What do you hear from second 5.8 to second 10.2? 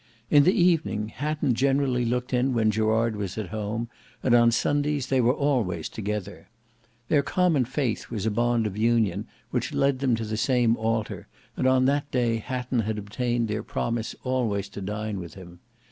together. Their common faith was a bond of union which led them